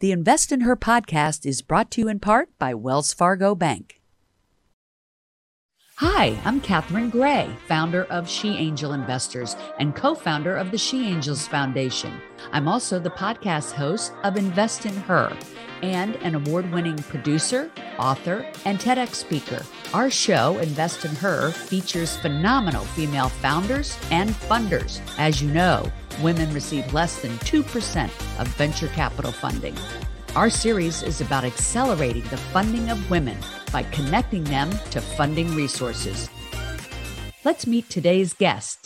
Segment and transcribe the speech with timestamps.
[0.00, 4.02] The Invest in Her podcast is brought to you in part by Wells Fargo Bank.
[5.94, 11.06] Hi, I'm Catherine Gray, founder of She Angel Investors and co founder of the She
[11.06, 12.12] Angels Foundation.
[12.52, 15.34] I'm also the podcast host of Invest in Her
[15.82, 19.64] and an award winning producer, author, and TEDx speaker.
[19.94, 25.00] Our show, Invest in Her, features phenomenal female founders and funders.
[25.18, 25.90] As you know,
[26.22, 28.04] women receive less than 2%
[28.40, 29.76] of venture capital funding.
[30.34, 33.38] Our series is about accelerating the funding of women
[33.72, 36.28] by connecting them to funding resources.
[37.44, 38.85] Let's meet today's guest.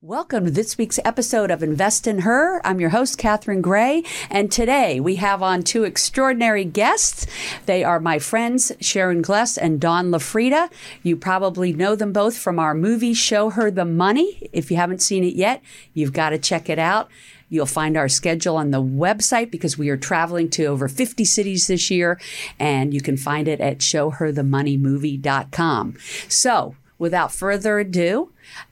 [0.00, 2.64] Welcome to this week's episode of Invest in Her.
[2.64, 7.26] I'm your host, Catherine Gray, and today we have on two extraordinary guests.
[7.66, 10.70] They are my friends, Sharon Gless and Dawn La Freeda.
[11.02, 14.48] You probably know them both from our movie, Show Her the Money.
[14.52, 15.62] If you haven't seen it yet,
[15.94, 17.08] you've got to check it out.
[17.48, 21.66] You'll find our schedule on the website because we are traveling to over 50 cities
[21.66, 22.20] this year,
[22.60, 25.96] and you can find it at showherthemoneymovie.com.
[26.28, 28.30] So, without further ado,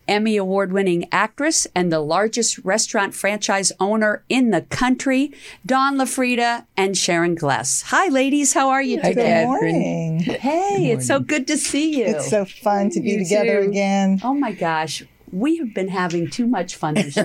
[0.09, 5.33] Emmy award winning actress and the largest restaurant franchise owner in the country,
[5.65, 7.83] Dawn La Freeda and Sharon Gless.
[7.89, 8.53] Hi, ladies.
[8.55, 9.41] How are you Hi, today?
[9.43, 10.21] Good morning.
[10.21, 12.07] Hey, it's so good to see you.
[12.07, 13.69] It's so fun to be You together too.
[13.71, 14.21] again.
[14.25, 15.05] oh my gosh.
[15.33, 17.25] We have been having too much fun this year.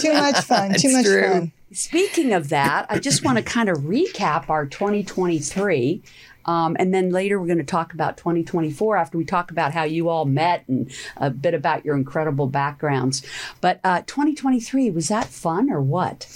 [0.00, 0.68] Too much fun.
[0.70, 1.28] Too It's much true.
[1.32, 1.52] fun.
[1.72, 6.02] Speaking of that, I just want to kind of recap our 2023.
[6.48, 9.84] Um, and then later we're going to talk about 2024 after we talk about how
[9.84, 13.22] you all met and a bit about your incredible backgrounds.
[13.60, 16.26] But uh, 2023, was that fun or what?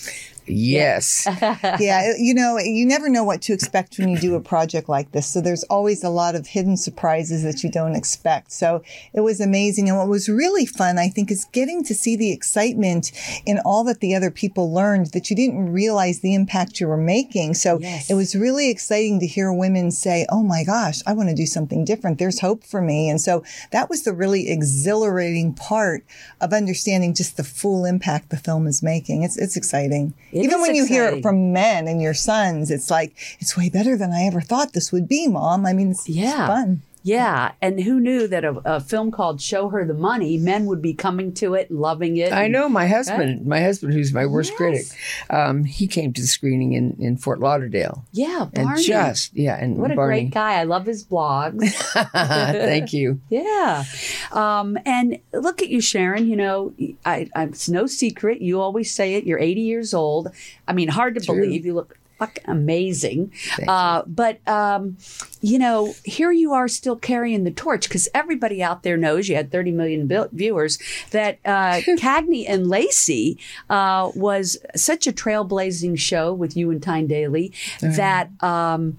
[0.46, 1.26] Yes.
[1.80, 5.12] Yeah, you know, you never know what to expect when you do a project like
[5.12, 5.26] this.
[5.26, 8.52] So there's always a lot of hidden surprises that you don't expect.
[8.52, 8.82] So
[9.14, 9.88] it was amazing.
[9.88, 13.10] And what was really fun, I think, is getting to see the excitement
[13.46, 16.96] in all that the other people learned that you didn't realize the impact you were
[16.96, 17.54] making.
[17.54, 18.10] So Yes.
[18.10, 21.46] it was really exciting to hear women say, Oh my gosh, I want to do
[21.46, 22.18] something different.
[22.18, 23.08] There's hope for me.
[23.08, 26.04] And so that was the really exhilarating part
[26.40, 29.22] of understanding just the full impact the film is making.
[29.22, 30.14] It's, it's exciting.
[30.32, 33.68] It Even when you hear it from men and your sons, it's like, it's way
[33.68, 35.66] better than I ever thought this would be, mom.
[35.66, 36.80] I mean, it's, it's fun.
[37.02, 37.52] Yeah.
[37.60, 40.94] And who knew that a, a film called Show Her the Money, men would be
[40.94, 42.32] coming to it, loving it.
[42.32, 44.56] I and- know my husband, my husband, who's my worst Yes.
[44.56, 44.86] critic,
[45.30, 48.04] um, he came to the screening in, in Fort Lauderdale.
[48.12, 48.70] Yeah, Barney.
[48.74, 50.22] And just, yeah, and what a Barney.
[50.22, 50.54] great guy.
[50.60, 51.72] I love his blogs.
[52.12, 53.20] Thank you.
[53.30, 53.84] Yeah.
[54.32, 56.26] Um, and look at you, Sharon.
[56.28, 56.74] You know,
[57.04, 58.40] I, I, it's no secret.
[58.40, 59.24] You always say it.
[59.24, 60.28] You're 80 years old.
[60.68, 61.36] I mean, hard to True.
[61.40, 61.66] believe.
[61.66, 61.98] You look
[62.44, 63.32] amazing.
[63.66, 64.96] Uh, but, um,
[65.40, 69.36] you know, here you are still carrying the torch because everybody out there knows you
[69.36, 70.78] had 30 million viewers
[71.10, 73.38] that uh, Cagney and Lacey
[73.70, 78.30] uh, was such a trailblazing show with you and Tyne Daly that.
[78.42, 78.98] Um,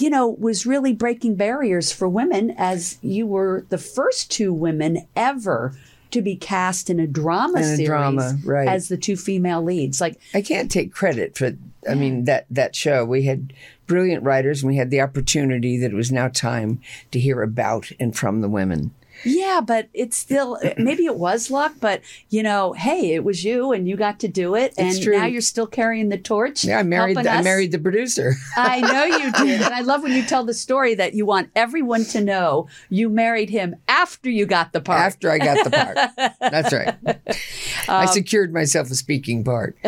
[0.00, 5.08] you know, was really breaking barriers for women as you were the first two women
[5.16, 5.74] ever
[6.10, 8.68] to be cast in a drama In a series drama, right.
[8.68, 10.00] as the two female leads.
[10.00, 11.52] Like, I can't take credit for,
[11.88, 13.04] I mean, that, that show.
[13.04, 13.52] We had
[13.86, 16.80] brilliant writers and we had the opportunity that it was now time
[17.10, 18.92] to hear about and from the women.
[19.24, 23.72] Yeah, but it's still maybe it was luck, but you know, hey, it was you
[23.72, 26.64] and you got to do it, and now you're still carrying the torch.
[26.64, 28.34] Yeah, I married, I married the producer.
[28.56, 29.62] I know you did.
[29.62, 33.08] And I love when you tell the story that you want everyone to know you
[33.08, 35.00] married him after you got the part.
[35.00, 36.32] After I got the part.
[36.40, 36.94] That's right.
[37.88, 39.76] I Um, secured myself a speaking part.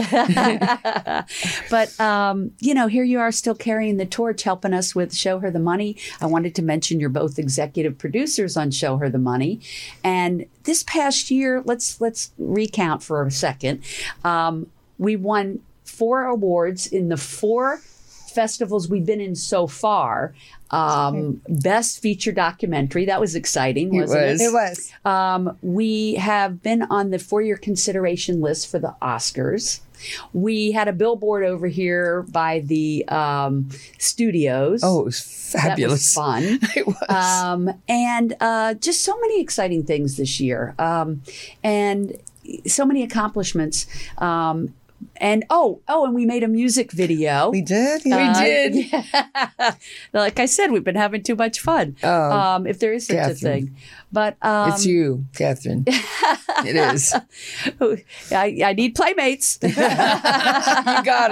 [1.70, 5.38] but um, you know, here you are still carrying the torch, helping us with Show
[5.40, 5.96] Her the Money.
[6.20, 9.60] I wanted to mention you're both executive producers on Show Her the Money,
[10.02, 13.82] and this past year, let's let's recount for a second.
[14.24, 14.66] Um,
[14.98, 17.80] we won four awards in the four
[18.30, 20.34] festivals we've been in so far.
[20.70, 24.40] Um, best feature documentary that was exciting, It wasn't was.
[24.40, 24.92] It was.
[25.04, 29.80] um, we have been on the for your consideration list for the Oscars.
[30.32, 33.68] We had a billboard over here by the um,
[33.98, 34.80] studios.
[34.82, 36.14] Oh, it was that was fabulous.
[36.14, 36.58] fun.
[36.76, 36.96] It was.
[37.08, 41.22] Um, and uh, just so many exciting things this year, um,
[41.62, 42.16] and
[42.66, 43.86] so many accomplishments.
[44.18, 44.74] Um,
[45.20, 47.50] and oh, oh, and we made a music video.
[47.50, 48.02] We did.
[48.04, 48.32] we Yeah.
[48.32, 48.74] Uh, did.
[48.92, 49.74] yeah.
[50.12, 51.96] like I said, we've been having too much fun.
[52.02, 53.66] Oh, um, if there is such a Catherine.
[53.66, 53.76] thing,
[54.10, 55.84] but um, it's you, Catherine.
[55.88, 57.14] it is.
[58.32, 59.58] I, I need playmates.
[59.62, 61.30] you got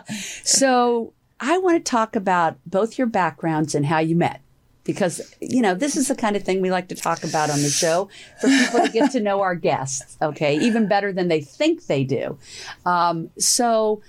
[0.00, 0.16] him.
[0.44, 4.40] so I want to talk about both your backgrounds and how you met.
[4.88, 7.60] Because, you know, this is the kind of thing we like to talk about on
[7.62, 8.08] the show
[8.40, 10.58] for people to get to know our guests, okay?
[10.58, 12.38] Even better than they think they do.
[12.86, 14.00] Um, so,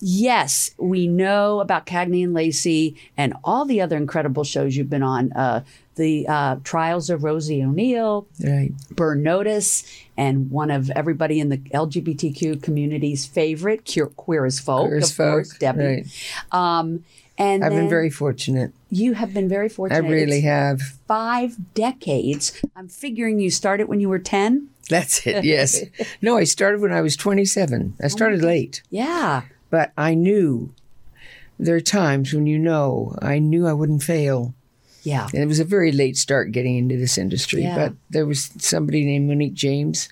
[0.00, 5.02] yes, we know about Cagney and Lacey and all the other incredible shows you've been
[5.02, 5.30] on.
[5.32, 5.62] Uh,
[5.96, 8.72] the uh, Trials of Rosie O'Neill, Right.
[8.90, 9.84] Burn Notice,
[10.16, 15.10] and one of everybody in the LGBTQ community's favorite, Queer, Queer as Folk, Queer as
[15.12, 15.84] of course, Debbie.
[15.84, 16.06] right.
[16.50, 17.04] Um,
[17.38, 18.72] and I've been very fortunate.
[18.90, 20.04] you have been very fortunate.
[20.04, 20.80] I really It's have.
[21.08, 22.60] five decades.
[22.76, 24.68] I'm figuring you started when you were 10.
[24.88, 25.44] That's it.
[25.44, 25.80] Yes.
[26.22, 27.94] no, I started when I was 27.
[28.00, 29.42] I oh started late, Yeah.
[29.70, 30.72] but I knew
[31.58, 34.54] there are times when you know I knew I wouldn't fail.
[35.02, 35.26] Yeah.
[35.34, 37.76] And it was a very late start getting into this industry, Yeah.
[37.76, 40.08] but there was somebody named Monique James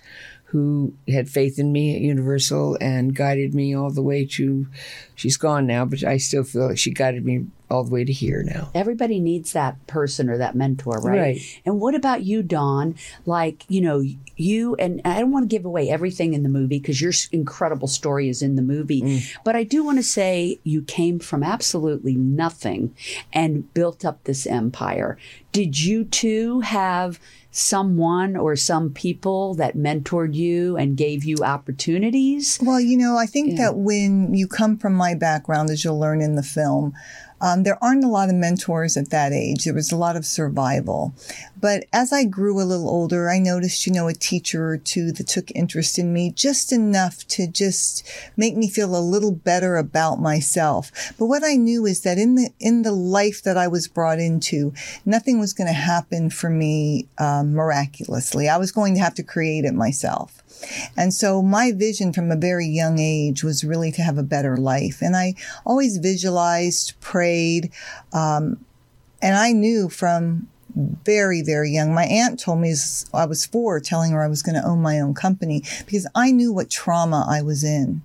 [0.52, 4.66] who had faith in me at Universal and guided me all the way to.
[5.14, 8.12] She's gone now, but I still feel like she guided me all the way to
[8.12, 8.70] here now.
[8.74, 11.18] Everybody needs that person or that mentor, right?
[11.18, 11.60] Right.
[11.64, 12.94] And what about you, Dawn?
[13.26, 14.04] Like, you know,
[14.36, 17.88] you, and I don't want to give away everything in the movie because your incredible
[17.88, 19.02] story is in the movie.
[19.02, 19.36] Mm.
[19.44, 22.94] But I do want to say you came from absolutely nothing
[23.32, 25.18] and built up this empire.
[25.52, 27.18] Did you too have
[27.52, 32.58] someone or some people that mentored you and gave you opportunities?
[32.62, 36.22] Well, you know, I think that when you come from my background, as you'll learn
[36.22, 36.94] in the film,
[37.42, 39.64] um, there aren't a lot of mentors at that age.
[39.64, 41.12] There was a lot of survival.
[41.60, 45.10] But as I grew a little older, I noticed, you know, a teacher or two
[45.12, 49.76] that took interest in me just enough to just make me feel a little better
[49.76, 50.92] about myself.
[51.18, 54.20] But what I knew is that in the in the life that I was brought
[54.20, 54.72] into,
[55.04, 58.48] nothing was going to happen for me um, miraculously.
[58.48, 60.41] I was going to have to create it myself.
[60.96, 64.56] And so my vision from a very young age was really to have a better
[64.56, 65.00] life.
[65.00, 67.72] And I always visualized, prayed,
[68.12, 68.64] um,
[69.20, 71.94] and I knew from very, very young.
[71.94, 72.74] My aunt told me
[73.12, 76.30] I was four, telling her I was going to own my own company because I
[76.30, 78.02] knew what trauma I was in.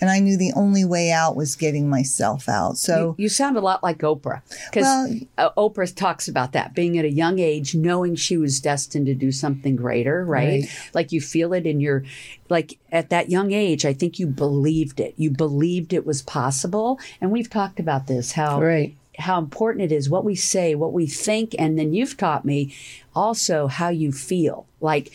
[0.00, 2.76] And I knew the only way out was getting myself out.
[2.76, 6.98] So, You sound a lot like Oprah because Well- uh, Oprah talks about that being
[6.98, 10.40] at a young age, knowing she was destined to do something greater, right?
[10.62, 10.68] Right.
[10.94, 12.04] Like you feel it in your,
[12.48, 15.14] like at that young age, I think you believed it.
[15.16, 16.98] You believed it was possible.
[17.20, 18.96] And we've talked about this, how Right.
[19.20, 22.74] How important it is what we say, what we think, and then you've taught me
[23.14, 24.66] also how you feel.
[24.80, 25.12] Like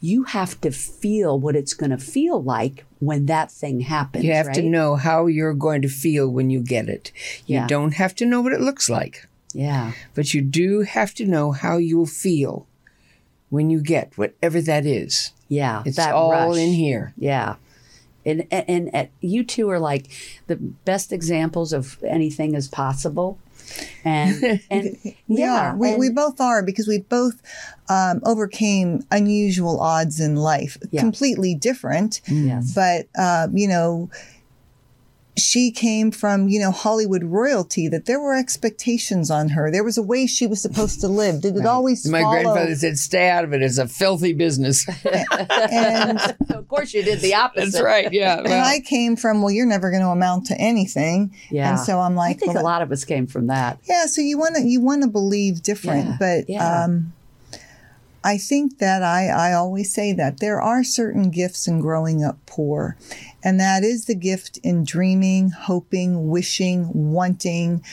[0.00, 4.24] you have to feel what it's going to feel like when that thing happens.
[4.24, 7.10] You have to know how you're going to feel when you get it.
[7.46, 7.66] You Yeah.
[7.66, 9.92] don't have to know what it looks like, Yeah.
[10.14, 12.66] but you do have to know how you'll feel
[13.48, 15.32] when you get whatever that is.
[15.48, 15.82] Yeah.
[15.86, 16.58] It's that all rush.
[16.58, 17.14] in here.
[17.16, 17.54] Yeah.
[18.26, 20.06] And, and, you two are like
[20.46, 23.38] the best examples of anything is possible.
[24.04, 25.76] And, and we yeah, are.
[25.76, 27.42] We, and- we both are because we both
[27.88, 31.00] um, overcame unusual odds in life, Yeah.
[31.00, 32.20] completely different.
[32.28, 32.74] Yes.
[32.74, 34.10] But, uh, you know,
[35.36, 39.70] she came from, you know, Hollywood royalty, that there were expectations on her.
[39.70, 41.40] There was a way she was supposed to live.
[41.42, 42.34] Did it always My follow?
[42.42, 43.62] grandfather said, "Stay out of it.
[43.62, 44.86] It's a filthy business."
[45.70, 46.20] and,
[46.50, 47.72] of course you did the opposite.
[47.72, 48.12] That's right.
[48.12, 48.38] Yeah.
[48.38, 51.34] and I came from, well, you're never going to amount to anything.
[51.50, 51.70] Yeah.
[51.70, 53.78] And so I'm I like, think well, a lot of us came from that.
[53.84, 56.84] Yeah, so you want to you want to believe different, Yeah, but yeah.
[56.84, 57.12] um,
[58.26, 62.38] I think that I I always say that there are certain gifts in growing up
[62.46, 62.96] poor,
[63.42, 67.84] and that is the gift in dreaming, hoping, wishing, wanting,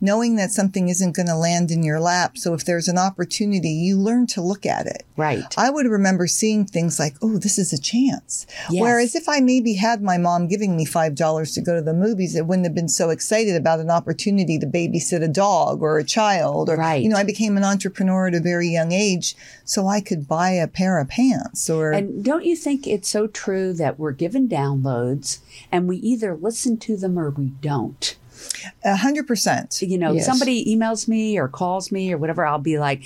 [0.00, 2.38] knowing that something isn't going to land in your lap.
[2.38, 5.04] So if there's an opportunity, you learn to look at it.
[5.16, 5.44] Right.
[5.58, 8.46] I would remember seeing things like, oh, this is a chance.
[8.70, 8.80] Yes.
[8.80, 12.36] Whereas if I maybe had my mom giving me $5 to go to the movies,
[12.36, 16.04] I wouldn't have been so excited about an opportunity to babysit a dog or a
[16.04, 16.68] child.
[16.70, 17.02] Or, Right.
[17.02, 20.50] you know, I became an entrepreneur at a very young age so I could buy
[20.50, 21.92] a pair of pants or.
[21.92, 25.38] And don't you think it's so true that we're given downloads
[25.70, 28.16] and we either listen to them or we don't?
[28.84, 29.80] A hundred percent.
[29.82, 30.26] You know, Yes.
[30.26, 33.02] somebody emails me or calls me or whatever, I'll be like,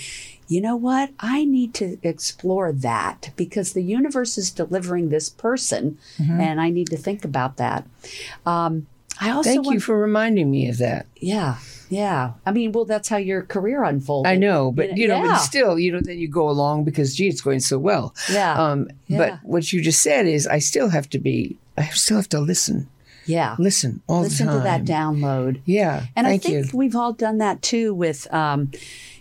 [0.49, 1.11] you know what?
[1.21, 6.41] I need to explore that because the universe is delivering this person Mm-hmm.
[6.41, 7.87] and I need to think about that.
[8.47, 8.87] Um,
[9.21, 11.07] I also thank you for reminding me of that.
[11.21, 12.33] yeah, yeah.
[12.45, 14.29] I mean, well, that's how your career unfolded.
[14.29, 15.29] I know, but you know, yeah.
[15.33, 18.13] but still, you know, then you go along because gee, it's going so well.
[18.33, 18.61] Yeah.
[18.61, 19.19] Um, Yeah.
[19.19, 21.57] But what you just said is, I still have to be.
[21.79, 22.89] I still have to listen.
[23.27, 23.57] Yeah.
[23.59, 25.61] Listen all Listen to that download.
[25.65, 26.07] Yeah.
[26.17, 26.79] And I think you.
[26.79, 28.71] we've all done that too with, um,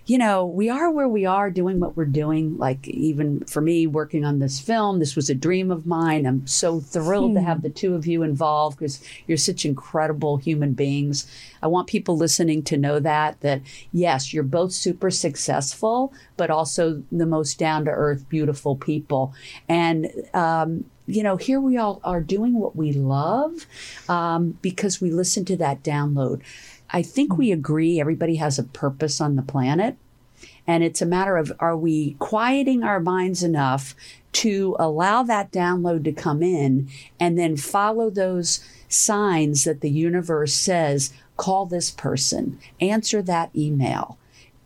[0.05, 2.57] you know, we are where we are doing what we're doing.
[2.57, 6.25] Like, even for me, working on this film, this was a dream of mine.
[6.25, 10.73] I'm so thrilled to have the two of you involved because you're such incredible human
[10.73, 11.25] beings.
[11.61, 13.61] I want people listening to know that, that
[13.93, 19.33] yes, you're both super successful, but also the most down to earth, beautiful people.
[19.69, 23.65] And, um, you know, here we all are doing what we love
[24.07, 26.41] um, because we listen to that download.
[26.89, 29.97] I think we agree everybody has a purpose on the planet.
[30.65, 33.95] And it's a matter of are we quieting our minds enough
[34.33, 40.53] to allow that download to come in and then follow those signs that the universe
[40.53, 44.17] says call this person, answer that email.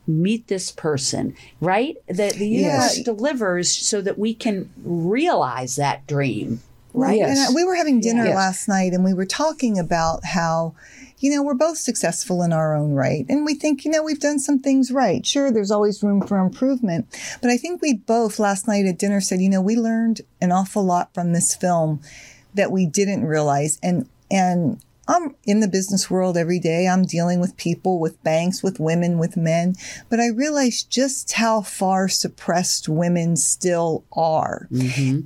[0.07, 1.97] Meet this person, right?
[2.07, 3.03] That the universe Yes.
[3.05, 6.61] delivers so that we can realize that dream,
[6.93, 7.17] right?
[7.17, 7.37] Yes.
[7.37, 8.35] And uh, we were having dinner Yes.
[8.35, 10.73] last night and we were talking about how,
[11.19, 13.25] you know, we're both successful in our own right.
[13.27, 15.25] And we think, you know, we've done some things right.
[15.25, 17.07] Sure, there's always room for improvement.
[17.41, 20.51] But I think we both last night at dinner said, you know, we learned an
[20.51, 21.99] awful lot from this film
[22.53, 23.77] that we didn't realize.
[23.83, 26.87] And, and, I'm in the business world every day.
[26.87, 29.75] I'm dealing with people, with banks, with women, with men.
[30.09, 34.67] But I realize just how far suppressed women still are.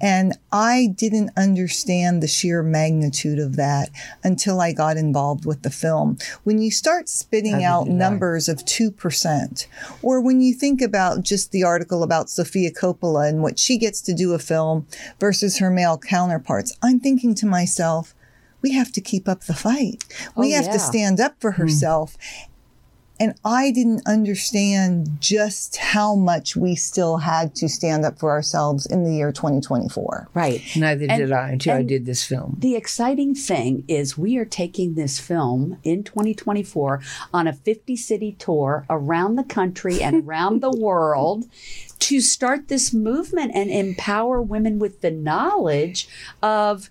[0.02, 3.90] And I didn't understand the sheer magnitude of that
[4.24, 6.18] until I got involved with the film.
[6.44, 9.68] When you start spitting out numbers of 2%,
[10.02, 14.02] or when you think about just the article about Sofia Coppola and what she gets
[14.02, 14.86] to do a film
[15.20, 18.14] versus her male counterparts, I'm thinking to myself,
[18.62, 20.04] we have to keep up the fight.
[20.36, 20.74] We Oh, have yeah.
[20.74, 21.62] to stand up for hmm.
[21.64, 22.18] herself.
[23.20, 28.88] And I didn't understand just how much we still had to stand up for ourselves
[28.88, 30.30] in the year 2024.
[30.34, 30.64] Right.
[30.76, 32.58] Neither And- did I until I did this film.
[32.58, 37.00] The exciting thing is we are taking this film in 2024
[37.32, 41.46] on a 50 city tour around the country and around the world
[42.00, 46.08] to start this movement and empower women with the knowledge
[46.42, 46.90] of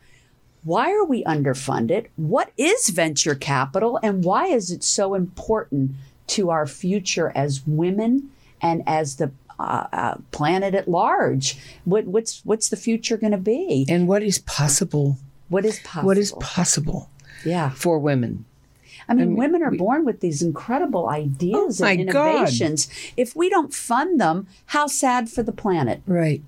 [0.64, 2.06] why are we underfunded?
[2.16, 5.92] What is venture capital and why is it so important
[6.28, 11.56] to our future as women and as the uh, uh, planet at large?
[11.84, 13.86] What, what's what's the future going to be?
[13.88, 15.18] And what is possible?
[15.48, 16.06] What is possible?
[16.06, 17.10] What is possible
[17.44, 17.70] Yeah.
[17.70, 18.44] for women?
[19.08, 22.36] I mean, women are born with these incredible ideas Oh, and my God.
[22.36, 22.88] innovations.
[23.16, 26.00] If we don't fund them, how sad for the planet.
[26.06, 26.42] Right.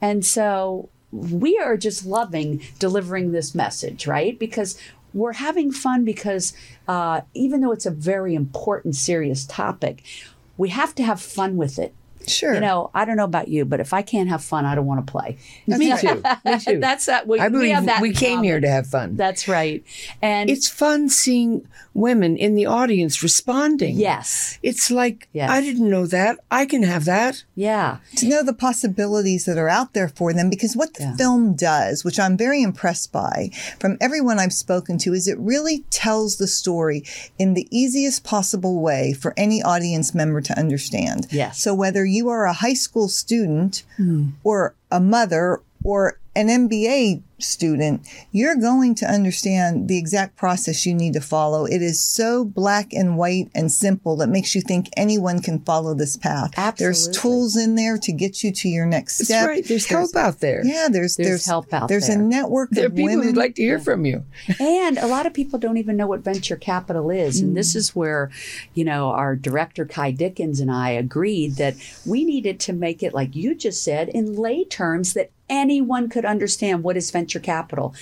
[0.00, 4.38] And so we are just loving delivering this message, right?
[4.38, 4.78] Because
[5.14, 6.52] we're having fun because
[6.86, 10.02] uh, even though it's a very important, serious topic,
[10.56, 11.94] we have to have fun with it.
[12.28, 12.54] Sure.
[12.54, 14.86] You know, I don't know about you, but if I can't have fun, I don't
[14.86, 15.38] want to play.
[15.66, 16.22] Me too.
[16.44, 16.80] Me too.
[16.80, 17.26] That's that.
[17.26, 19.16] We, I we believe have that we came here to have fun.
[19.16, 19.84] That's right.
[20.22, 23.96] And It's fun seeing women in the audience responding.
[23.96, 25.50] yes, It's like, Yes.
[25.50, 26.38] I didn't know that.
[26.50, 27.44] I can have that.
[27.54, 27.98] yeah.
[28.16, 31.16] to know the possibilities that are out there for them because what the Yeah.
[31.16, 35.84] film does which i'm very impressed by from everyone i've spoken to is it really
[35.90, 37.04] tells the story
[37.38, 41.58] in the easiest possible way for any audience member to understand Yes.
[41.60, 44.30] so whether you are a high school student hmm.
[44.44, 48.00] or a mother or an MBA student,
[48.32, 51.66] you're going to understand the exact process you need to follow.
[51.66, 55.92] It is so black and white and simple that makes you think anyone can follow
[55.92, 56.52] this path.
[56.56, 56.84] Absolutely.
[56.84, 59.48] There's tools in there to get you to your next That's step.
[59.48, 59.64] right.
[59.66, 60.62] There's help out there.
[60.64, 62.16] Yeah, there's There's there's, help out There's there.
[62.16, 63.26] There's a network There are of people women.
[63.28, 64.24] who'd like to hear from you.
[64.58, 67.40] And a lot of people don't even know what venture capital is.
[67.40, 67.54] And Mm.
[67.54, 68.30] this is where,
[68.74, 71.74] you know, our director Ky Dickens and I agreed that
[72.06, 76.24] we needed to make it, like you just said, in lay terms that anyone could
[76.24, 77.94] understand what is venture capital.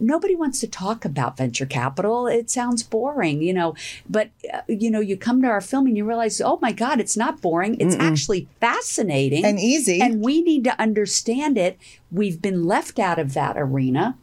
[0.00, 2.26] Nobody wants to talk about venture capital.
[2.26, 3.74] It sounds boring, you know.
[4.08, 7.00] But uh, you know, you come to our film and you realize, oh my God,
[7.00, 7.76] it's not boring.
[7.80, 10.00] It's actually fascinating and easy.
[10.00, 11.78] and we need to understand it.
[12.10, 14.18] We've been left out of that arena.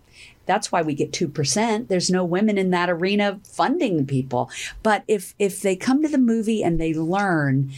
[0.46, 1.88] That's why we get 2%.
[1.88, 4.50] There's no women in that arena funding people.
[4.84, 7.72] But if if they come to the movie and they learn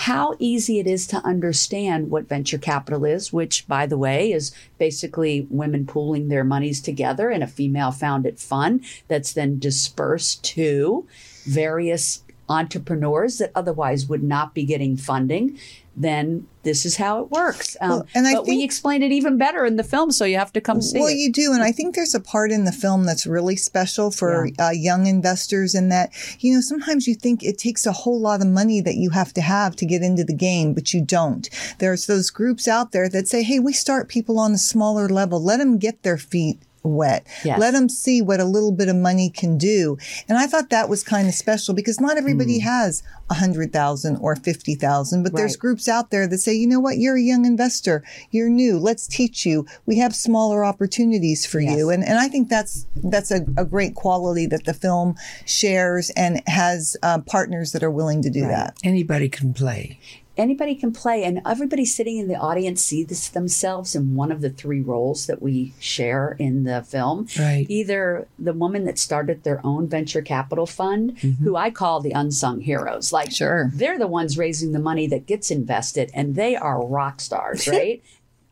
[0.00, 4.54] how easy it is to understand what venture capital is, which by the way is
[4.76, 11.06] basically women pooling their monies together in a female founded fund that's then dispersed to
[11.46, 15.58] various entrepreneurs that otherwise would not be getting funding,
[15.96, 17.76] then this is how it works.
[17.80, 20.36] Um, Well, and I but we explain it even better in the film, so you
[20.36, 21.00] have to come see it.
[21.00, 21.16] well, it.
[21.16, 24.48] you do, and I think there's a part in the film that's really special for
[24.60, 25.74] uh, young investors.
[25.74, 26.10] In that,
[26.40, 29.32] you know, sometimes you think it takes a whole lot of money that you have
[29.34, 31.48] to have to get into the game, but you don't.
[31.78, 35.42] There's those groups out there that say, "Hey, we start people on a smaller level.
[35.42, 37.26] Let them get their feet." Wet.
[37.44, 37.58] Yes.
[37.58, 39.96] let them see what a little bit of money can do.
[40.28, 44.16] And i thought that was kind of special because not everybody has a hundred thousand
[44.18, 46.98] or fifty thousand but there's groups out there that say you know what?
[46.98, 48.04] You're a young investor.
[48.30, 48.78] You're new.
[48.78, 49.66] Let's teach you.
[49.86, 51.90] We have smaller opportunities for you.
[51.90, 56.42] And and i think that's that's a, a great quality that the film shares and
[56.46, 58.76] has uh, partners that are willing to do that.
[58.84, 59.98] Anybody can play.
[60.36, 64.50] Anybody can play, and everybody sitting in the audience sees themselves in one of the
[64.50, 67.26] three roles that we share in the film.
[67.38, 67.66] Right.
[67.68, 71.44] Either the woman that started their own venture capital fund, mm-hmm.
[71.44, 73.12] who I call the unsung heroes.
[73.12, 73.70] Like, Sure.
[73.74, 78.02] they're the ones raising the money that gets invested, and they are rock stars, right?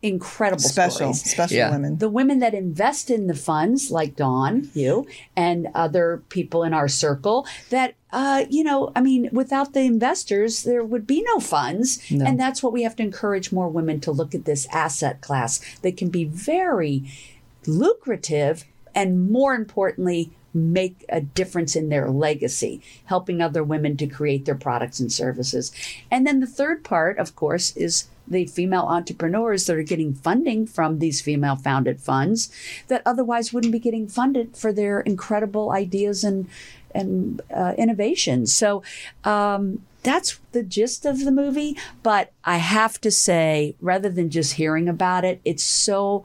[0.05, 1.71] Incredible Special, stories special Yeah.
[1.71, 1.97] women.
[1.97, 6.89] the women that invest in the funds, like Dawn, you, and other people in our
[6.89, 12.01] circle, that, uh, you know, I mean, without the investors, there would be no funds.
[12.11, 12.27] No.
[12.27, 15.59] And that's what we have to encourage more women to look at this asset class
[15.81, 17.05] that can be very
[17.67, 24.45] lucrative and, more importantly, make a difference in their legacy, helping other women to create
[24.45, 25.73] their products and services.
[26.11, 30.67] And then the third part, of course, is the female entrepreneurs that are getting funding
[30.67, 32.51] from these female founded funds
[32.89, 36.49] that otherwise wouldn't be getting funded for their incredible ideas and
[36.95, 38.55] and uh, innovations.
[38.55, 38.83] So
[39.25, 41.77] um, that's the gist of the movie.
[42.05, 46.25] But I have to say, rather than just hearing about it, it's so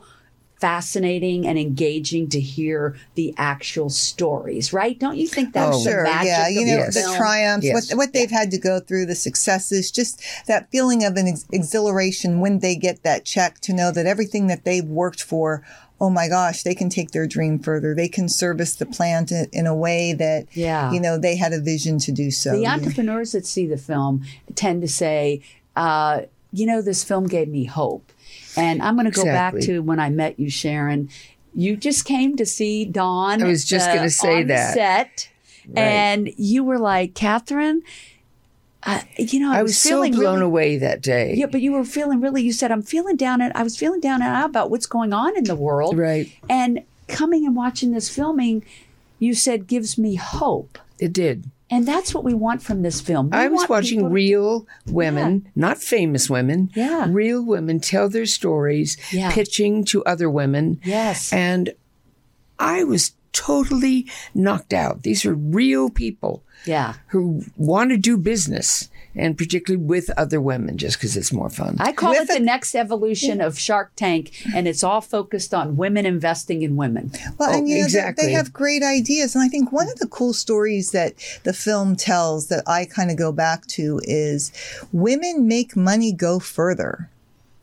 [0.59, 4.99] fascinating and engaging to hear the actual stories, right?
[4.99, 7.89] Don't you think that's Oh, Sure, magic yeah, you know the the triumphs, Yes.
[7.91, 11.45] what what they've had to go through, the successes, just that feeling of an ex-
[11.51, 15.63] exhilaration when they get that check to know that everything that they've worked for,
[16.01, 17.93] oh my gosh, they can take their dream further.
[17.95, 20.91] They can service the plant in, in a way that Yeah.
[20.91, 22.51] you know they had a vision to do so.
[22.55, 24.23] the entrepreneurs that see the film
[24.55, 25.41] tend to say,
[25.75, 28.11] uh, you know, this film gave me hope.
[28.59, 31.09] And I'm going to go back to when I met you, Sharon.
[31.55, 33.41] You just came to see Dawn.
[33.41, 34.73] I was just uh, gonna say on the that.
[34.75, 35.29] set,
[35.75, 37.81] and you were like, Catherine,
[38.83, 41.33] uh, you know, I, I was, was so feeling blown really, away that day.
[41.35, 42.43] Yeah, but you were feeling really.
[42.43, 45.11] You said, "I'm feeling down," and I was feeling down and out about what's going
[45.11, 45.97] on in the world.
[45.97, 46.31] Right.
[46.49, 48.63] And coming and watching this filming,
[49.17, 50.77] you said gives me hope.
[50.99, 51.49] It did.
[51.71, 53.29] And that's what we want from this film.
[53.29, 57.05] We I was watching people real women, not famous women, Yeah.
[57.09, 59.31] real women tell their stories, Yeah.
[59.31, 60.79] pitching to other women.
[60.83, 61.31] Yes.
[61.31, 61.71] And
[62.57, 65.03] I was totally knocked out.
[65.03, 66.95] These are real people Yeah.
[67.09, 71.75] who want to do business, and particularly with other women, just because it's more fun.
[71.79, 75.53] I call With it the a- next evolution of Shark Tank, and it's all focused
[75.53, 77.11] on women investing in women.
[77.37, 78.25] Well, Oh, and you know, they- exactly.
[78.27, 79.35] they have great ideas.
[79.35, 83.09] And I think one of the cool stories that the film tells that I kind
[83.11, 84.51] of go back to is
[84.93, 87.09] women make money go further.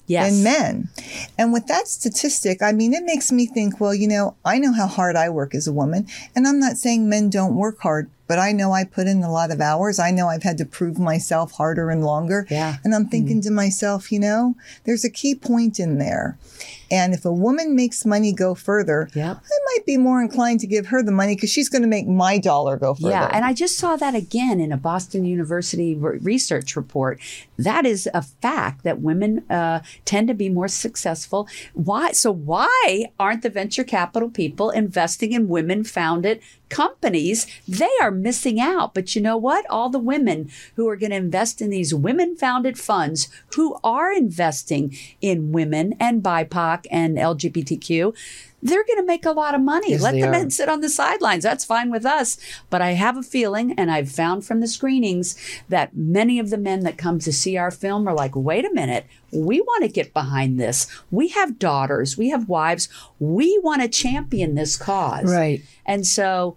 [0.09, 0.31] Yes.
[0.35, 0.89] than men.
[1.37, 4.73] And with that statistic, I mean, it makes me think, well, you know, I know
[4.73, 6.07] how hard I work as a woman,
[6.37, 9.31] and I'm not saying men don't work hard, but I know I put in a
[9.31, 9.99] lot of hours.
[9.99, 12.47] I know I've had to prove myself harder and longer.
[12.51, 12.77] Yeah.
[12.85, 13.11] And I'm mm-hmm.
[13.11, 16.39] thinking to myself, you know, there's a key point in there.
[16.91, 19.37] And if a woman makes money go further, Yep.
[19.37, 22.07] I might be more inclined to give her the money because she's going to make
[22.07, 23.11] my dollar go further.
[23.11, 27.19] Yeah, and I just saw that again in a Boston University re- research report.
[27.59, 31.49] That is a fact that women uh, tend to be more successful.
[31.75, 32.13] Why?
[32.13, 37.47] So why aren't the venture capital people investing in women-founded companies?
[37.67, 38.93] They are missing out.
[38.93, 39.65] But you know what?
[39.71, 44.97] All the women who are going to invest in these women-founded funds, who are investing
[45.21, 48.15] in women and BIPOC and LGBTQ.
[48.63, 49.91] They're going to make a lot of money.
[49.91, 51.45] Yes, Let the in sit on the sidelines.
[51.45, 52.37] That's fine with us.
[52.69, 55.37] But I have a feeling, and I've found from the screenings,
[55.69, 58.73] that many of the men that come to see our film are like, wait a
[58.73, 60.87] minute, we want to get behind this.
[61.11, 62.89] We have daughters, we have wives,
[63.21, 65.33] we want to champion this cause.
[65.33, 65.63] Right.
[65.85, 66.57] And so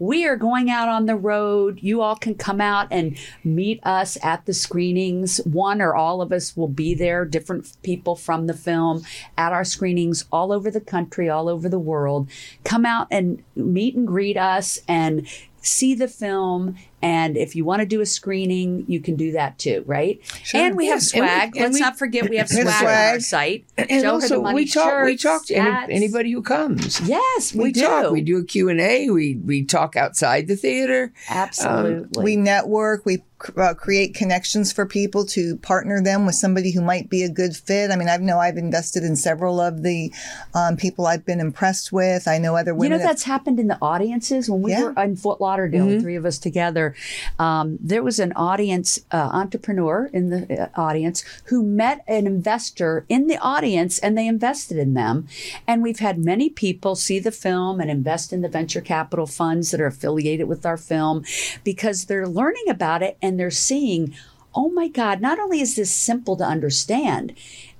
[0.00, 1.78] we are going out on the road.
[1.82, 5.38] You all can come out and meet us at the screenings.
[5.44, 9.02] One or all of us will be there, different people from the film
[9.36, 12.28] at our screenings all over the country, all over the world.
[12.64, 15.28] Come out and meet and greet us and
[15.60, 16.76] see the film.
[17.02, 20.20] And if you want to do a screening, you can do that too, right?
[20.52, 21.56] And we Yes, have and we- swag.
[21.56, 23.64] and Let's we- not forget we have We swag, on our site.
[23.78, 25.04] and the also, we talk.
[25.04, 27.00] we talk to any, anybody who comes.
[27.08, 27.80] Yes, we, we, do.
[27.82, 28.12] talk.
[28.12, 29.08] We do a Q and A.
[29.10, 31.12] We we talk outside the theater.
[31.30, 32.24] Um, Absolutely.
[32.24, 33.22] We network, we
[33.56, 37.56] uh, create connections for people to partner them with somebody who might be a good
[37.56, 37.90] fit.
[37.90, 40.12] I mean, I know I've invested in several of the
[40.54, 42.26] um, people I've been impressed with.
[42.28, 42.84] I know other women.
[42.84, 44.84] You know that- that's happened in the audiences when we Yeah.
[44.92, 46.94] were in Fort Lauderdale, the three of us together.
[47.38, 53.04] Um, there was an audience uh, entrepreneur in the uh, audience who met an investor
[53.08, 55.26] in the audience, and they invested in them.
[55.66, 59.70] And we've had many people see the film and invest in the venture capital funds
[59.70, 61.24] that are affiliated with our film
[61.64, 64.14] because they're learning about it and they're seeing.
[64.54, 67.34] Oh my God, not only is this simple to understand,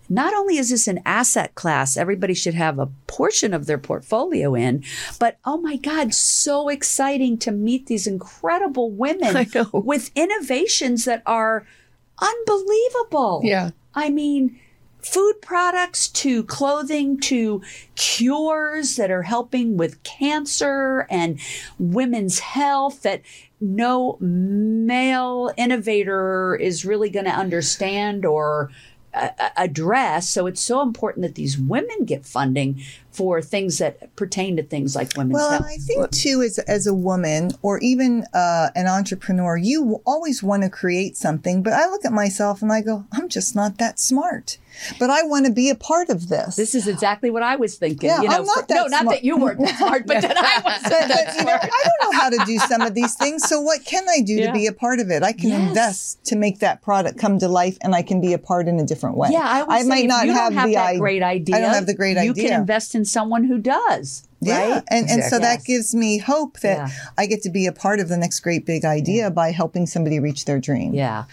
[0.09, 4.55] not only is this an asset class everybody should have a portion of their portfolio
[4.55, 4.85] in,
[5.19, 11.65] but oh my God, so exciting to meet these incredible women with innovations that are
[12.19, 13.41] unbelievable.
[13.45, 13.71] Yeah.
[13.95, 14.59] I mean,
[15.03, 17.63] food products to clothing to
[17.95, 21.39] cures that are helping with cancer and
[21.79, 23.23] women's health that
[23.61, 28.71] no male innovator is really going to understand or
[29.13, 30.29] uh, address.
[30.29, 32.81] So it's so important that these women get funding
[33.21, 35.61] for things that pertain to things like women's Well, health.
[35.63, 40.43] and I think too, as as a woman or even uh, an entrepreneur, you always
[40.43, 41.63] want to create something.
[41.63, 44.57] But I look at myself and I go, I'm just not that smart.
[44.99, 46.55] But I want to be a part of this.
[46.57, 48.09] This is exactly what I was thinking.
[48.09, 50.37] Yeah, you know, I'm not that no, not that you weren't that smart, but that
[50.39, 51.59] I wasn't but, that but, you know.
[51.61, 53.47] I don't know how to do some of these things.
[53.47, 54.47] So what can I do Yeah.
[54.47, 55.23] to be a part of it?
[55.25, 55.69] I can Yes.
[55.69, 58.79] invest to make that product come to life, and I can be a part in
[58.79, 59.31] a different way.
[59.33, 61.57] Yeah, I, say might not you have don't have the that i- great idea.
[61.57, 62.49] I don't have the great you idea.
[62.51, 64.27] can invest in someone who does.
[64.43, 64.85] Yeah, right?
[64.89, 65.65] and and so that Yes.
[65.65, 66.89] gives me hope that Yeah.
[67.19, 70.19] I get to be a part of the next great big idea by helping somebody
[70.19, 70.95] reach their dream.
[70.95, 71.25] Yeah.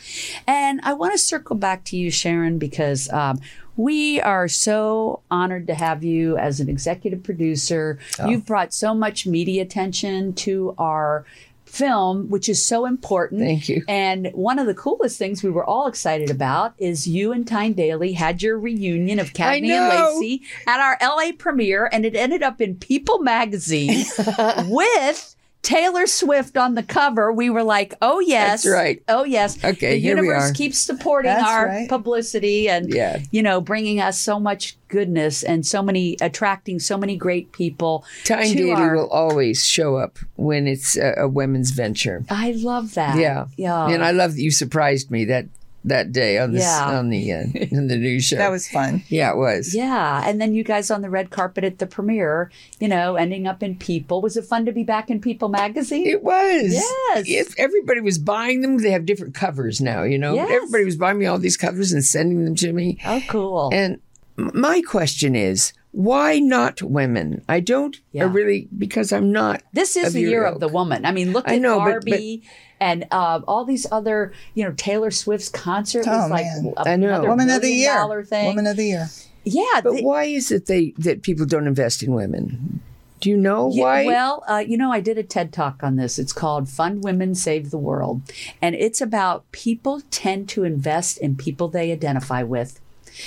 [0.46, 3.40] And I want to circle back to you, Sharon, because um,
[3.78, 7.98] we are so honored to have you as an executive producer.
[8.20, 8.28] Oh.
[8.28, 11.26] You've brought so much media attention to our
[11.68, 13.42] film, which is so important.
[13.42, 13.84] Thank you.
[13.88, 17.74] And one of the coolest things we were all excited about is you and Tyne
[17.74, 19.88] Daly had your reunion of Cagney and.
[19.90, 24.06] Lacey at our LA premiere, and it ended up in People magazine
[24.66, 25.36] with
[25.68, 27.30] Taylor Swift on the cover.
[27.34, 28.64] We were like, oh, yes.
[28.64, 29.04] That's right.
[29.10, 29.62] Oh, yes.
[29.62, 30.54] Okay, The here we universe are.
[30.54, 31.90] keeps supporting That's our right.
[31.90, 33.20] publicity and, Yeah.
[33.32, 38.06] you know, bringing us so much goodness and so many, attracting so many great people.
[38.24, 42.24] Tyne to Daly our- will always show up when it's a, a women's venture.
[42.30, 43.18] I love that.
[43.18, 43.48] Yeah.
[43.58, 43.90] Yeah.
[43.90, 45.48] And I love that you surprised me that
[45.88, 46.98] that day on this Yeah.
[46.98, 48.38] on the uh, in the news show.
[48.38, 49.04] That was fun.
[49.10, 49.74] yeah, it was.
[49.76, 53.48] Yeah, and then you guys on the red carpet at the premiere, you know, ending
[53.48, 54.22] up in People.
[54.22, 56.06] Was it fun to be back in People magazine?
[56.08, 56.74] It was.
[56.74, 57.24] Yes.
[57.28, 60.36] If everybody was buying them, they have different covers now, you know.
[60.36, 60.50] Yes.
[60.52, 62.98] Everybody was buying me all these covers and sending them to me.
[63.06, 63.70] oh, cool.
[63.74, 64.00] And
[64.36, 67.44] my question is, why not women?
[67.50, 68.32] I don't Yeah.
[68.32, 69.64] really because I'm not.
[69.74, 71.06] this is the year of the woman.
[71.06, 72.44] I mean, look I at know, but- Barbie
[72.80, 76.74] and uh, all these other, you know, Taylor Swift's concert Oh, was like man.
[76.78, 77.08] a, I know.
[77.08, 77.94] another Woman of the million year.
[77.96, 78.46] dollar thing.
[78.48, 79.08] Woman of the year.
[79.44, 82.82] yeah, But the- why is it they that people don't invest in women?
[83.20, 84.06] Do you know Yeah, why?
[84.06, 86.20] Well, uh, you know, I did a TED talk on this.
[86.20, 88.22] It's called Fund Women Save the World.
[88.62, 92.80] And it's about people tend to invest in people they identify with.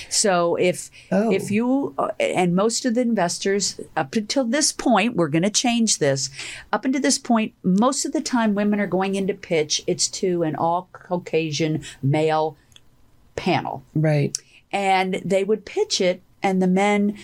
[0.08, 1.32] So if Oh.
[1.32, 5.50] if you uh, and most of the investors up until this point, we're going to
[5.50, 6.30] change this.
[6.72, 9.82] Up until this point, most of the time women are going into pitch.
[9.86, 12.56] It's to an all Caucasian male
[13.36, 14.36] panel right.
[14.72, 17.16] and they would pitch it and the men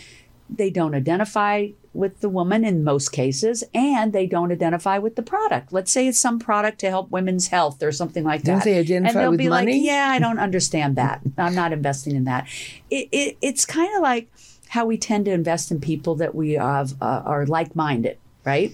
[0.48, 5.22] they don't identify with the woman in most cases and they don't identify with the
[5.22, 5.72] product.
[5.72, 8.64] Let's say it's some product to help women's health or something like Don't that.
[8.64, 9.72] they identify and they'll with be money?
[9.72, 11.20] like yeah i don't understand that.
[11.38, 12.46] I'm not investing in that.
[12.90, 14.30] It, it, it's kind of like
[14.68, 18.72] how we tend to invest in people that we have, uh, are like-minded right?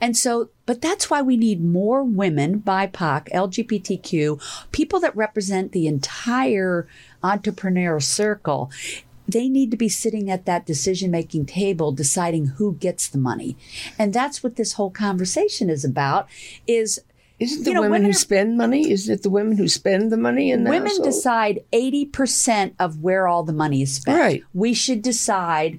[0.00, 5.86] And so, but that's why we need more women, BIPOC, LGBTQ, people that represent the
[5.86, 6.86] entire
[7.24, 8.70] entrepreneurial circle.
[9.28, 13.56] They need to be sitting at that decision making table deciding who gets the money.
[13.98, 16.28] And that's what this whole conversation is about
[16.66, 17.00] is
[17.38, 18.90] Isn't the You know, women, women who are- spend money?
[18.90, 21.04] Isn't it the women who spend the money the women household?
[21.04, 24.18] decide 80% of where all the money is spent.
[24.18, 24.42] Right.
[24.54, 25.78] We should decide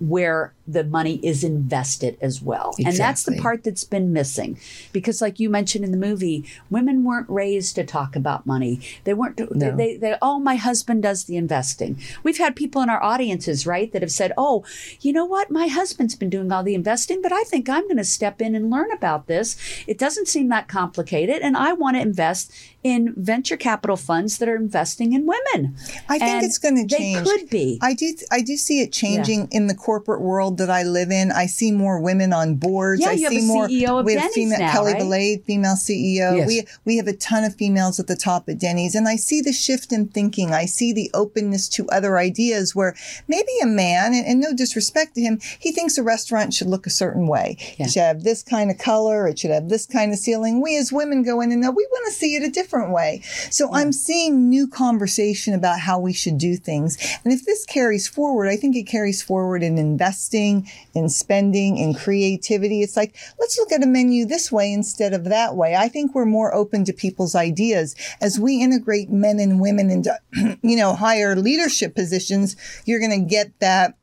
[0.00, 2.74] where the money is invested as well.
[2.84, 4.58] And that's the part that's been missing.
[4.92, 8.80] Because like you mentioned in the movie, women weren't raised to talk about money.
[9.04, 9.76] They weren't they, No.
[9.76, 12.00] they, they oh my husband does the investing.
[12.22, 14.64] We've had people in our audiences, right, that have said, "Oh,
[15.00, 15.50] you know what?
[15.50, 18.54] My husband's been doing all the investing, but I think I'm going to step in
[18.54, 19.56] and learn about this.
[19.86, 22.52] It doesn't seem that complicated and I want to invest
[22.82, 25.76] in venture capital funds that are investing in women."
[26.08, 27.24] I think And it's going to change.
[27.24, 27.78] they could be.
[27.82, 28.14] I do.
[28.30, 31.32] I do see it changing in the corporate world that I live in.
[31.32, 33.02] I see more women on boards.
[33.02, 33.68] Yeah, I you have see a more.
[33.68, 35.02] CEO of we have Denny's female now, Kelly right?
[35.02, 36.36] Valade, female CEO.
[36.36, 36.46] Yes.
[36.46, 39.40] We we have a ton of females at the top at Denny's, and I see
[39.40, 40.52] the shift in thinking.
[40.52, 42.74] I see the openness to other ideas.
[42.74, 42.94] Where
[43.28, 46.86] maybe a man, and, and no disrespect to him, he thinks a restaurant should look
[46.86, 47.56] a certain way.
[47.78, 47.86] Yeah.
[47.86, 49.26] It should have this kind of color.
[49.26, 50.62] It should have this kind of ceiling.
[50.62, 53.22] We as women go in and know we want to see it a different way.
[53.50, 56.96] So I'm seeing new conversation about how we should do things.
[57.24, 60.45] And if this carries forward, I think it carries forward in investing,
[60.94, 62.82] in spending, in creativity.
[62.82, 65.76] It's like, let's look at a menu this way instead of that way.
[65.76, 70.18] I think we're more open to people's ideas as we integrate men and women into,
[70.62, 72.56] you know, higher leadership positions.
[72.84, 73.94] You're going to get that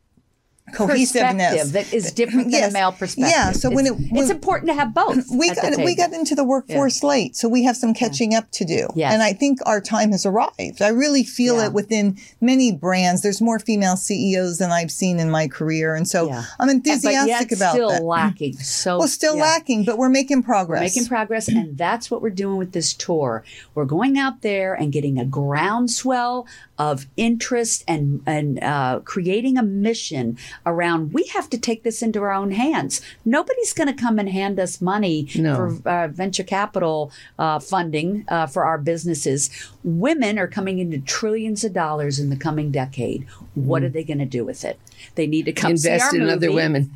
[0.74, 2.70] cohesiveness that is different than Yes.
[2.72, 3.32] a male perspective.
[3.36, 5.26] Yeah, so when it's, it- when- it's important to have both.
[5.32, 8.66] we got we got into the workforce late, so we have some catching up to
[8.66, 8.88] do.
[8.96, 9.14] Yes.
[9.14, 10.82] And I think our time has arrived.
[10.82, 11.68] I really feel Yeah.
[11.68, 13.22] it within many brands.
[13.22, 16.44] There's more female CEOs than I've seen in my career, and so Yeah.
[16.60, 18.04] I'm but enthusiastic yet about still that.
[18.04, 18.58] lacking.
[18.58, 19.44] So Well, still yeah.
[19.44, 20.82] lacking, but we're making progress.
[20.82, 23.44] making progress and that's what we're doing with this tour
[23.76, 26.46] we're going out there and getting a groundswell
[26.78, 32.22] of interest and and uh, creating a mission around we have to take this into
[32.22, 35.56] our own hands nobody's going to come and hand us money No.
[35.56, 39.50] for uh, venture capital uh, funding uh, for our businesses
[39.84, 44.20] women are coming into trillions of dollars in the coming decade what are they going
[44.20, 44.80] to do with it
[45.16, 45.72] they need to come.
[45.72, 46.92] Invest in other women.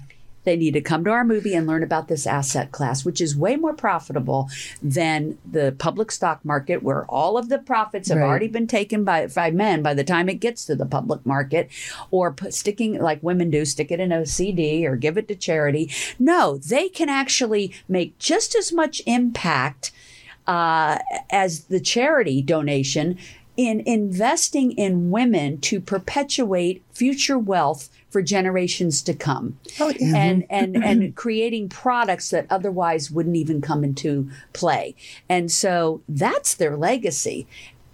[0.48, 3.36] They need to come to our movie and learn about this asset class, which is
[3.36, 4.50] way more profitable
[4.82, 8.26] than the public stock market, where all of the profits have Right.
[8.26, 11.70] already been taken by, by men by the time it gets to the public market,
[12.12, 15.36] or put, sticking like women do, stick it in a CD or give it to
[15.36, 15.92] charity.
[16.18, 19.92] No, they can actually make just as much impact
[20.48, 23.18] uh, as the charity donation
[23.58, 29.60] in investing in women to perpetuate future wealth for generations to come.
[29.80, 30.15] Oh, yeah.
[30.15, 34.96] and and and creating products that otherwise wouldn't even come into play.
[35.28, 37.48] And so that's their legacy.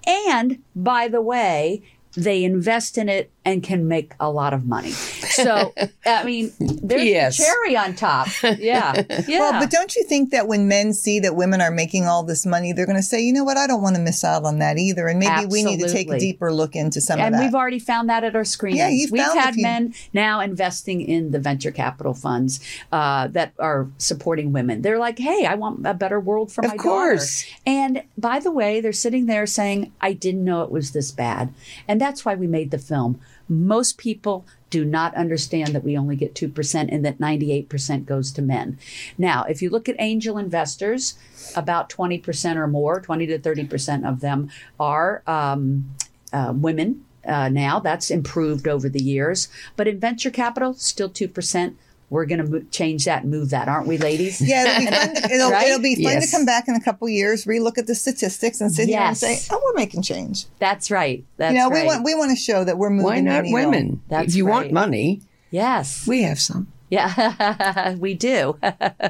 [0.06, 1.82] And by the way
[2.16, 5.74] they invest in it and can make a lot of money so
[6.06, 7.38] i mean there's Yes.
[7.38, 8.28] the cherry on top
[8.58, 12.06] yeah yeah Well, but don't you think that when men see that women are making
[12.06, 14.24] all this money, they're going to say, you know what, I don't want to miss
[14.24, 17.20] out on that either, and maybe we need to take a deeper look into some
[17.20, 17.38] and of that.
[17.44, 18.80] And we've already found that at our screenings.
[18.80, 19.64] Yeah, you've We've found a had few.
[19.64, 22.60] men now investing in the venture capital funds
[22.92, 24.82] uh, that are supporting women.
[24.82, 27.44] They're like, "Hey, I want a better world for Of my course.
[27.44, 31.12] daughter." And by the way, they're sitting there saying, "I didn't know it was this
[31.12, 31.54] bad,"
[31.88, 33.20] and that's why we made the film.
[33.48, 38.42] Most people do not understand that we only get 2% and that 98% goes to
[38.42, 38.80] men.
[39.18, 41.16] Now, if you look at angel investors,
[41.56, 45.94] about 20% or more, 20 to 30% of them are um,
[46.32, 47.80] uh, women uh, now.
[47.80, 49.48] That's improved over the years.
[49.76, 51.76] But in venture capital, still 2%.
[52.14, 54.40] We're going to mo- change that and move that, aren't we, ladies?
[54.40, 55.16] yeah, it'll be fun.
[55.16, 55.68] To, it'll, Right?
[55.68, 56.30] it'll be fun Yes.
[56.32, 59.18] to come back in a couple years, relook at the statistics, and sit here and
[59.18, 61.26] say, "Oh, we're making change." That's right.
[61.38, 61.82] That's you know, right.
[61.82, 63.06] we want we want to show that we're moving.
[63.06, 64.02] Why not women?
[64.10, 65.22] That's if you want money,
[65.52, 66.08] yes.
[66.08, 66.68] we have some.
[66.94, 68.58] Yeah, we do.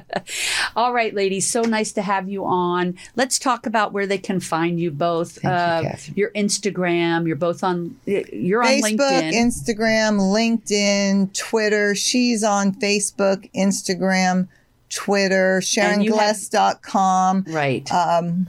[0.76, 1.48] All right, ladies.
[1.48, 2.98] So nice to have you on.
[3.16, 5.44] Let's talk about where they can find you both.
[5.44, 6.18] You, Uh, Catherine.
[6.18, 7.28] your Instagram.
[7.28, 7.98] You're both on.
[8.06, 9.34] You're on Facebook, LinkedIn.
[9.34, 11.94] Instagram, LinkedIn, Twitter.
[11.96, 14.48] She's on Facebook, Instagram,
[14.90, 17.46] Twitter, you have- SharonGless.com.
[17.50, 17.92] right.
[17.92, 18.48] Um,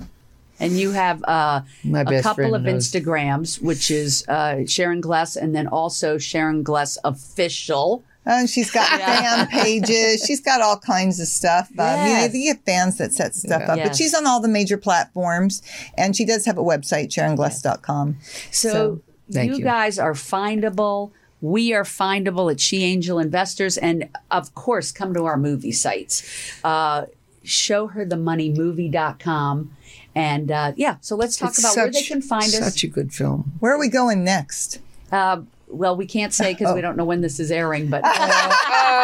[0.61, 2.89] and you have uh, a couple of knows.
[2.89, 8.05] Instagrams, which is uh, Sharon Gless, and then also Sharon Gless official.
[8.27, 10.25] And she's got fan pages.
[10.25, 11.69] She's got all kinds of stuff.
[11.79, 13.73] Um, you, know, you have fans that set stuff Yeah.
[13.73, 13.89] up, Yes.
[13.89, 15.63] but she's on all the major platforms,
[15.97, 18.17] and she does have a website, SharonGless.com.
[18.51, 19.01] So, So,
[19.33, 19.65] thank you, you.
[19.65, 21.11] guys are findable.
[21.41, 26.23] We are findable at She Angel Investors, and of course, come to our movie sites.
[26.65, 27.07] Uh,
[27.43, 29.77] show her the moneymovie.com.
[30.15, 32.59] And uh, yeah, so let's talk It's about where they can find us.
[32.59, 33.53] Such a good film.
[33.59, 34.79] Where are we going next?
[35.11, 35.43] Uh,
[35.75, 38.03] well, we can't say because we don't know when this is airing, but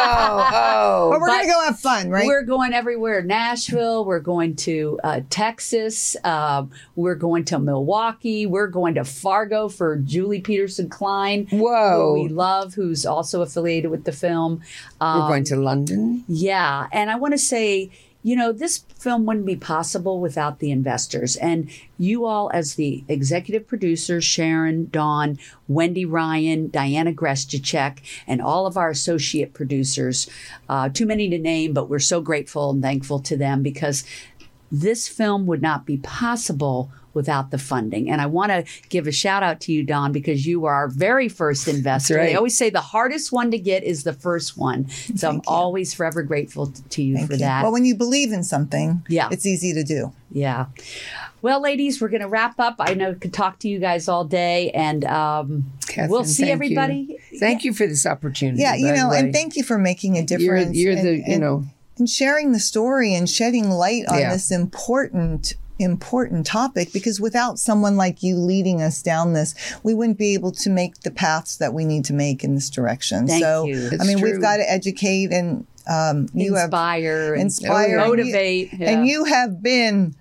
[0.03, 2.25] Oh, But we're going to go have fun, right?
[2.25, 3.21] We're going everywhere.
[3.21, 4.05] Nashville.
[4.05, 6.15] We're going to uh, Texas.
[6.23, 8.45] Um, we're going to Milwaukee.
[8.45, 12.13] We're going to Fargo for Julie Peterson Klein, who Whoa.
[12.13, 14.61] we love, who's also affiliated with the film.
[14.99, 16.23] Um, We're going to London.
[16.27, 17.91] yeah, and I want to say,
[18.23, 21.35] you know, this film wouldn't be possible without the investors.
[21.37, 28.67] And you all, as the executive producers, Sharon, Dawn, Wendy Ryan, Diana Grestacek, and all
[28.67, 30.29] of our associate producers,
[30.69, 34.03] uh, too many to name, but we're so grateful and thankful to them because
[34.71, 38.09] this film would not be possible without the funding.
[38.09, 40.87] And I want to give a shout out to you, Dawn, because you are our
[40.87, 42.17] very first investor.
[42.17, 42.27] right.
[42.27, 44.89] They always say the hardest one to get is the first one.
[44.89, 47.39] So I'm always forever grateful to you Thank for you.
[47.39, 47.63] that.
[47.63, 49.29] Well, when you believe in something, Yeah.
[49.31, 50.13] it's easy to do.
[50.31, 50.67] yeah.
[51.43, 52.75] Well, ladies, we're going to wrap up.
[52.77, 56.43] I know I could talk to you guys all day, and um, Catherine, we'll see
[56.43, 56.53] thank you.
[56.53, 57.17] everybody.
[57.39, 58.61] Thank you for this opportunity.
[58.61, 60.77] Yeah, you by the know, and thank you for making a you're, difference.
[60.77, 61.63] you're and, the, you and- know,
[61.97, 64.33] and sharing the story and shedding light on Yeah.
[64.33, 70.17] this important important topic because without someone like you leading us down this we wouldn't
[70.17, 73.43] be able to make the paths that we need to make in this direction Thank
[73.43, 73.87] so you.
[73.91, 78.03] i It's mean we've got to educate and um, you have inspire, and inspire and
[78.03, 78.91] you- motivate, yeah.
[78.91, 80.15] and you have been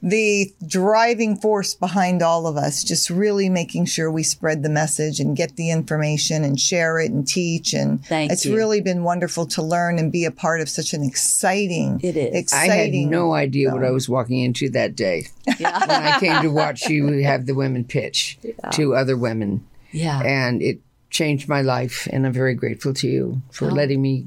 [0.00, 5.18] the driving force behind all of us, just really making sure we spread the message
[5.18, 7.74] and get the information and share it and teach.
[7.74, 8.54] And Thank it's you.
[8.54, 12.52] really been wonderful to learn and be a part of such an exciting, It is.
[12.52, 15.26] I had no idea what I was walking into that day
[15.58, 18.38] when I came to watch you have the women pitch
[18.72, 19.66] to other women.
[19.90, 20.20] Yeah.
[20.22, 20.80] And it
[21.10, 22.06] changed my life.
[22.12, 23.52] And I'm very grateful to you Oh.
[23.52, 24.26] for letting me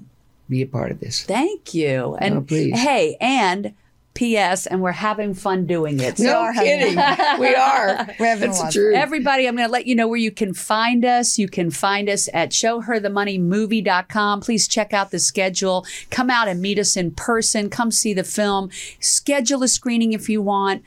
[0.49, 1.23] be a part of this.
[1.23, 2.17] Thank you.
[2.19, 2.77] And Oh, please.
[2.77, 3.73] hey, and
[4.13, 4.65] P.S.
[4.67, 6.17] And we're having fun doing it.
[6.17, 6.95] So No kidding.
[7.39, 8.07] we are.
[8.19, 8.93] We're having That's lot the.
[8.93, 11.39] Everybody, I'm going to let you know where you can find us.
[11.39, 14.41] You can find us at showherthemoneymovie.com.
[14.41, 15.85] Please check out the schedule.
[16.09, 17.69] Come out and meet us in person.
[17.69, 18.69] Come see the film.
[18.99, 20.83] Schedule a screening if you want.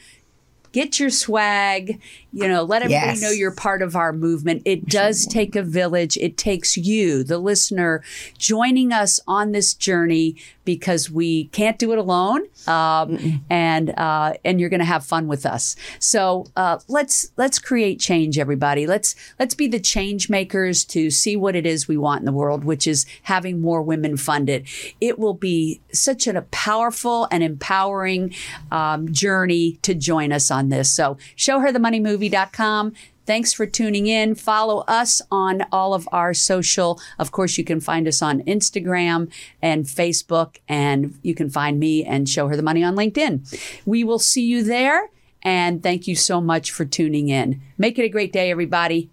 [0.72, 2.00] Get your swag.
[2.32, 3.22] You know, let everybody Yes.
[3.22, 4.62] know you're part of our movement.
[4.64, 6.16] It does take a village.
[6.16, 8.02] It takes you, the listener,
[8.38, 10.34] joining us on this journey
[10.64, 12.42] because we can't do it alone.
[12.66, 15.76] Um, and uh, and you're going to have fun with us.
[15.98, 18.86] So uh, let's let's create change, everybody.
[18.86, 22.32] Let's let's be the change makers to see what it is we want in the
[22.32, 24.66] world, which is having more women funded.
[25.00, 28.34] It will be such a powerful and empowering
[28.70, 30.92] um, journey to join us on this.
[30.92, 32.92] So showherthemoneymovie.com.
[33.26, 34.34] Thanks for tuning in.
[34.34, 37.00] Follow us on all of our social.
[37.18, 39.30] Of course, you can find us on Instagram
[39.62, 43.80] and Facebook, and you can find me and Show Her the Money on LinkedIn.
[43.86, 45.10] We will see you there.
[45.42, 47.60] And thank you so much for tuning in.
[47.76, 49.10] Make it a great day, everybody.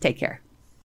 [0.00, 0.43] Take care.